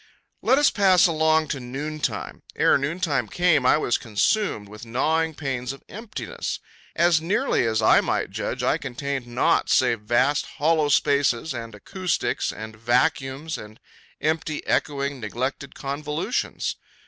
[0.41, 2.41] Let us pass along to noontime.
[2.55, 6.59] Ere noontime came I was consumed with gnawing pains of emptiness.
[6.95, 12.51] As nearly as I might judge, I contained naught save vast hollow spaces and acoustics
[12.51, 13.79] and vacuums and
[14.19, 16.77] empty, echoing, neglected convolutions.